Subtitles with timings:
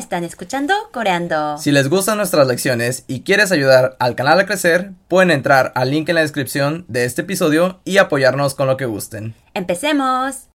[0.00, 1.58] están escuchando Coreando.
[1.58, 5.90] Si les gustan nuestras lecciones y quieres ayudar al canal a crecer, pueden entrar al
[5.90, 9.34] link en la descripción de este episodio y apoyarnos con lo que gusten.
[9.54, 10.48] ¡Empecemos!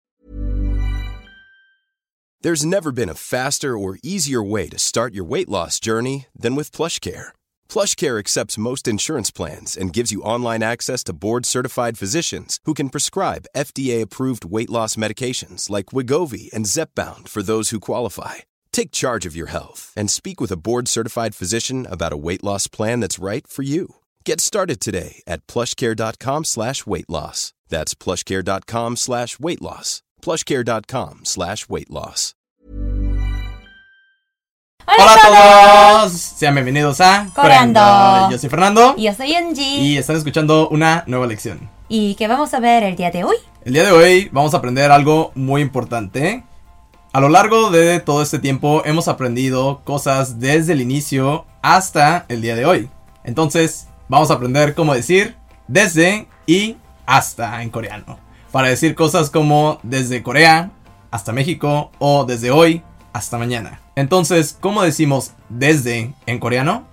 [2.42, 6.56] There's never been a faster or easier way to start your weight loss journey than
[6.56, 7.30] with PlushCare.
[7.68, 12.90] PlushCare accepts most insurance plans and gives you online access to board-certified physicians who can
[12.90, 18.46] prescribe FDA-approved weight loss medications like Wigovi and Zepbound for those who qualify.
[18.76, 22.68] Take charge of your health and speak with a board-certified physician about a weight loss
[22.68, 23.96] plan that's right for you.
[24.26, 27.54] Get started today at plushcare.com slash weight loss.
[27.70, 30.02] That's plushcare.com slash weight loss.
[30.22, 32.34] plushcare.com slash weight loss.
[34.86, 38.30] Hola a todos, sean bienvenidos a Coreando.
[38.30, 39.80] Yo soy Fernando Y yo soy Angie.
[39.80, 41.70] y están escuchando una nueva lección.
[41.88, 43.38] ¿Y qué vamos a ver el día de hoy?
[43.64, 46.44] El día de hoy vamos a aprender algo muy importante.
[47.16, 52.42] A lo largo de todo este tiempo hemos aprendido cosas desde el inicio hasta el
[52.42, 52.90] día de hoy.
[53.24, 55.38] Entonces vamos a aprender cómo decir
[55.70, 58.20] desde y hasta en coreano.
[58.52, 60.72] Para decir cosas como desde Corea
[61.10, 63.80] hasta México o desde hoy hasta mañana.
[63.96, 66.84] Entonces, ¿cómo decimos desde en coreano?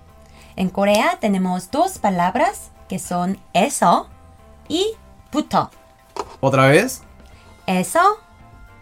[0.55, 4.07] En Corea tenemos dos palabras que son eso
[4.69, 4.85] y
[5.31, 5.69] 부터.
[6.39, 7.01] Otra vez,
[7.67, 7.99] eso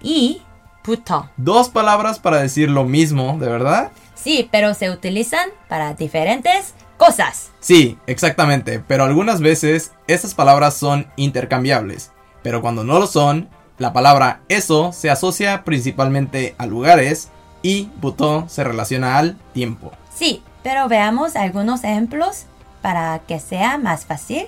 [0.04, 0.44] y
[0.82, 1.30] 부터.
[1.38, 3.92] dos palabras para decir lo mismo, ¿de verdad?
[4.16, 7.52] Sí, pero se utilizan para diferentes cosas.
[7.60, 12.12] Sí, exactamente, pero algunas veces estas palabras son intercambiables,
[12.44, 17.30] pero cuando no lo son, la palabra eso se asocia principalmente a lugares
[17.64, 19.92] y buto se relaciona al tiempo.
[20.14, 22.46] Sí, pero veamos algunos ejemplos
[22.84, 24.46] para que sea más fácil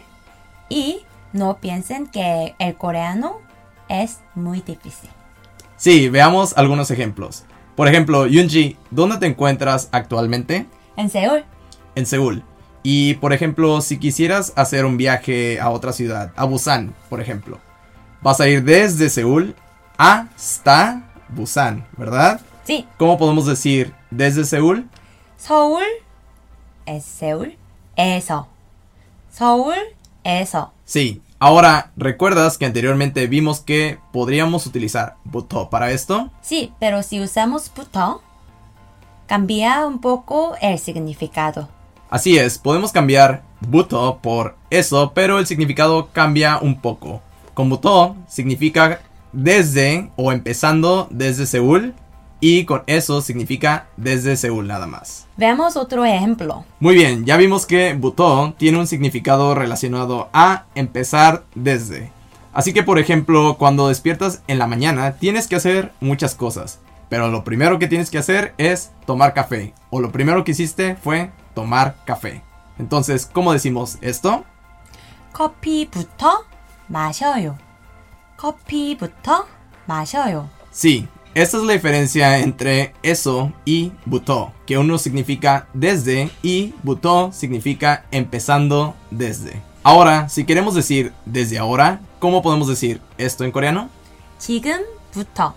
[0.70, 1.00] y
[1.32, 3.38] no piensen que el coreano
[3.90, 5.10] es muy difícil.
[5.84, 7.44] Sí, veamos algunos ejemplos.
[7.76, 10.66] Por ejemplo, Yunji, ¿dónde te encuentras actualmente?
[10.96, 11.44] En Seúl.
[11.96, 12.42] En Seúl.
[12.84, 17.60] Y por ejemplo, si quisieras hacer un viaje a otra ciudad, a Busan, por ejemplo,
[18.22, 19.56] vas a ir desde Seúl
[19.98, 22.40] hasta Busan, ¿verdad?
[22.64, 22.88] Sí.
[22.98, 24.88] ¿Cómo podemos decir desde Seúl?
[25.36, 25.84] Seúl
[26.86, 27.58] es Seúl,
[27.98, 28.48] eso.
[29.30, 29.76] Seúl,
[30.24, 30.72] eso.
[30.86, 36.32] Sí, Ahora, ¿recuerdas que anteriormente vimos que podríamos utilizar buto para esto?
[36.42, 38.22] Sí, pero si usamos 부터,
[39.28, 41.68] cambia un poco el significado.
[42.10, 47.22] Así es, podemos cambiar buto por eso, pero el significado cambia un poco.
[47.54, 49.02] Con buto significa
[49.34, 51.94] desde o empezando desde Seúl
[52.43, 55.27] y con eso significa desde Seúl nada más.
[55.37, 56.65] Veamos otro ejemplo.
[56.81, 62.13] Muy bien, ya vimos que buto tiene un significado relacionado a empezar desde.
[62.53, 67.29] Así que por ejemplo, cuando despiertas en la mañana tienes que hacer muchas cosas, pero
[67.29, 71.31] lo primero que tienes que hacer es tomar café, o lo primero que hiciste fue
[71.55, 72.43] tomar café.
[72.79, 74.45] Entonces, ¿cómo decimos esto?
[75.33, 76.45] 커피부터
[76.89, 77.57] 마셔요.
[78.37, 79.47] 커피부터
[79.87, 80.49] 마셔요.
[80.71, 87.31] Sí, esta es la diferencia entre eso y buto, que uno significa desde y buto
[87.33, 89.61] significa empezando desde.
[89.85, 93.89] Ahora, si queremos decir desde ahora, ¿cómo podemos decir esto en coreano?
[94.39, 95.55] 지금부터.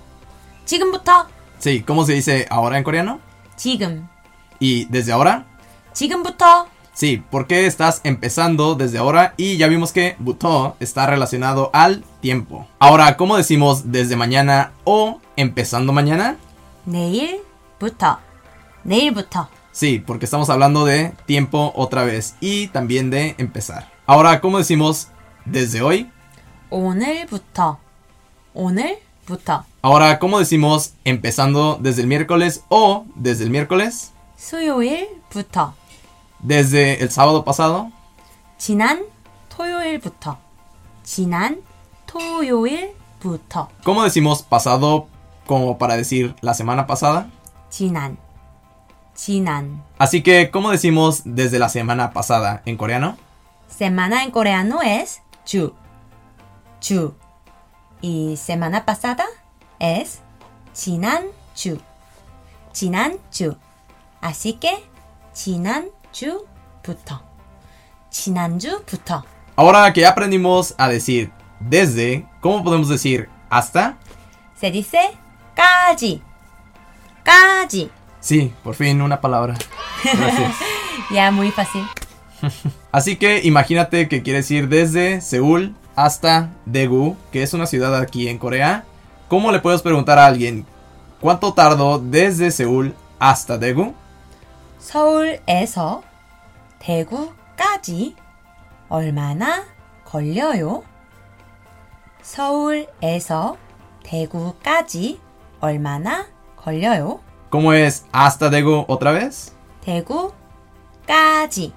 [0.65, 1.27] 지금부터.
[1.59, 3.19] Sí, ¿cómo se dice ahora en coreano?
[3.55, 4.07] 지금.
[4.59, 5.45] ¿Y desde ahora?
[5.93, 6.67] 지금부터.
[6.93, 12.67] Sí, porque estás empezando desde ahora y ya vimos que buto está relacionado al tiempo.
[12.79, 16.37] Ahora, ¿cómo decimos desde mañana o empezando mañana?
[16.85, 18.19] 내일부터.
[18.83, 19.49] 내일부터.
[19.71, 23.89] Sí, porque estamos hablando de tiempo otra vez y también de empezar.
[24.05, 25.07] Ahora, ¿cómo decimos
[25.45, 26.11] desde hoy?
[26.69, 27.79] 오늘부터.
[28.53, 29.65] 오늘부터.
[29.81, 34.11] Ahora, ¿cómo decimos empezando desde el miércoles o desde el miércoles?
[34.37, 35.73] 수요일부터.
[36.39, 37.91] Desde el sábado pasado.
[38.57, 39.03] 지난
[39.49, 40.37] 토요일부터.
[41.03, 41.61] 지난
[42.07, 43.69] 토요일부터.
[43.83, 45.07] ¿Cómo decimos pasado
[45.46, 47.28] como para decir la semana pasada.
[47.70, 48.18] Chinan.
[49.14, 49.82] Chinan.
[49.98, 53.16] Así que, ¿cómo decimos desde la semana pasada en coreano?
[53.68, 55.74] Semana en coreano es chu.
[56.80, 57.14] Chu.
[58.02, 59.24] Y semana pasada
[59.78, 60.20] es
[60.74, 61.24] chinan
[61.54, 61.78] chu.
[62.72, 63.56] Chinan chu.
[64.20, 64.84] Así que,
[65.32, 66.44] chinan chu
[66.82, 67.22] puto.
[68.10, 69.24] Chinan chu puto.
[69.56, 73.96] Ahora que ya aprendimos a decir desde, ¿cómo podemos decir hasta?
[74.60, 74.98] Se dice
[75.55, 76.21] 까지.
[77.23, 77.89] 까지.
[78.19, 79.55] Sí, por fin una palabra.
[80.03, 80.55] Gracias.
[81.11, 81.85] Ya muy fácil.
[82.91, 88.27] Así que imagínate que quieres ir desde Seúl hasta Daegu, que es una ciudad aquí
[88.27, 88.85] en Corea.
[89.27, 90.65] ¿Cómo le puedes preguntar a alguien
[91.19, 93.93] cuánto tardó desde Seúl hasta Daegu?
[94.79, 96.01] 서울에서
[96.79, 98.15] 대구까지
[98.89, 99.63] 얼마나
[100.03, 100.83] 걸려요?
[102.23, 103.57] 서울에서
[104.03, 105.19] 대구까지
[105.59, 106.25] 얼마나
[106.57, 107.19] 걸려요?
[107.49, 109.53] ¿Cómo es hasta Daegu otra vez?
[109.81, 111.73] 대구까지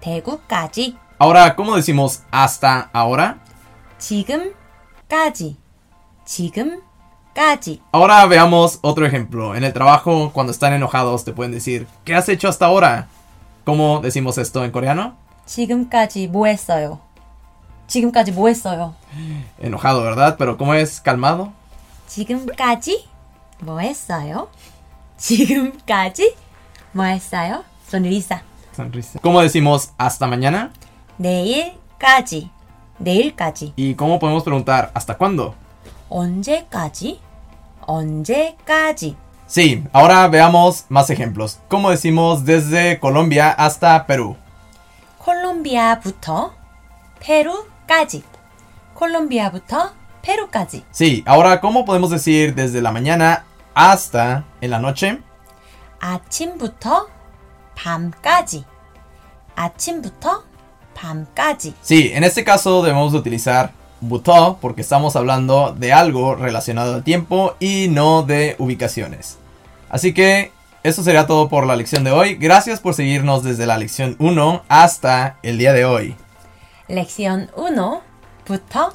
[0.00, 3.38] 대구까지 Ahora, ¿cómo decimos hasta ahora?
[3.98, 5.56] 지금까지
[6.24, 9.54] 지금까지 Ahora veamos otro ejemplo.
[9.54, 13.08] En el trabajo, cuando están enojados, te pueden decir, ¿qué has hecho hasta ahora?
[13.64, 15.16] ¿Cómo decimos esto en coreano?
[15.46, 17.00] 지금까지 뭐 했어요?
[17.86, 18.94] 지금까지 뭐 했어요?
[19.60, 20.36] Enojado, ¿verdad?
[20.38, 21.52] Pero ¿cómo es calmado?
[22.06, 23.08] 지금까지
[23.60, 24.48] 뭐 했어요?
[25.16, 26.36] 지금까지
[26.92, 27.64] 뭐 했어요?
[27.88, 28.42] sonrisa.
[28.74, 29.20] Sonrisa.
[29.20, 30.72] ¿Cómo decimos hasta mañana?
[31.18, 32.50] 내일까지.
[32.98, 33.74] 내일까지.
[33.76, 35.54] ¿Y cómo podemos preguntar hasta cuándo?
[36.08, 37.20] 언제까지?
[37.86, 39.16] 언제까지?
[39.46, 41.58] Sí, ahora veamos más ejemplos.
[41.68, 44.36] ¿Cómo decimos desde Colombia hasta Perú?
[45.18, 46.54] 콜롬비아부터
[47.20, 48.22] 페루까지.
[48.94, 49.92] 콜롬비아부터
[50.26, 50.84] 페루까지.
[50.90, 53.44] Sí, ahora ¿cómo podemos decir desde la mañana
[53.74, 55.18] hasta en la noche?
[56.00, 57.08] 아침부터
[57.76, 58.64] 밤까지.
[59.54, 60.44] 아침부터
[60.94, 61.74] 밤까지.
[61.82, 67.04] Sí, en este caso debemos de utilizar buto porque estamos hablando de algo relacionado al
[67.04, 69.38] tiempo y no de ubicaciones.
[69.88, 70.52] Así que
[70.82, 72.34] eso sería todo por la lección de hoy.
[72.34, 76.16] Gracias por seguirnos desde la lección 1 hasta el día de hoy.
[76.88, 78.92] lección 1부터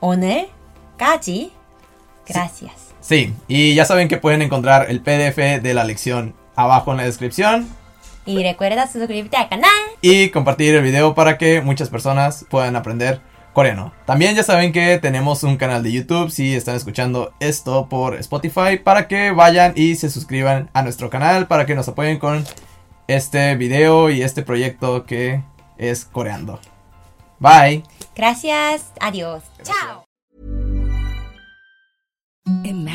[0.00, 0.48] 오늘
[0.97, 1.51] 까지.
[2.27, 2.71] Gracias.
[3.01, 7.03] Sí, y ya saben que pueden encontrar el PDF de la lección abajo en la
[7.03, 7.67] descripción
[8.25, 9.69] Y recuerda suscribirte al canal.
[10.01, 13.21] y compartir el video para que muchas personas puedan aprender
[13.53, 13.93] coreano.
[14.05, 18.77] También ya saben que tenemos un canal de YouTube si están escuchando esto por Spotify
[18.83, 22.43] para que vayan y se suscriban a nuestro canal para que nos apoyen con
[23.07, 25.43] este video y este proyecto que
[25.77, 26.59] es coreando.
[27.39, 27.83] Bye.
[28.15, 28.91] Gracias.
[28.99, 29.43] Adiós.
[29.63, 30.04] Chao.
[32.47, 32.94] Imagine